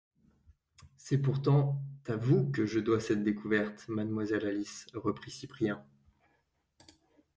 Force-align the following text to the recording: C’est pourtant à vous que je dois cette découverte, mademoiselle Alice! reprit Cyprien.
C’est 0.97 1.19
pourtant 1.19 1.79
à 2.07 2.15
vous 2.15 2.49
que 2.49 2.65
je 2.65 2.79
dois 2.79 2.99
cette 2.99 3.23
découverte, 3.23 3.85
mademoiselle 3.87 4.47
Alice! 4.47 4.87
reprit 4.95 5.29
Cyprien. 5.29 5.85